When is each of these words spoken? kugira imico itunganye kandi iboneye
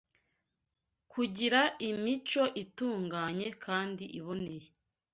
kugira 1.11 1.61
imico 1.89 2.43
itunganye 2.63 3.47
kandi 3.63 4.03
iboneye 4.19 4.67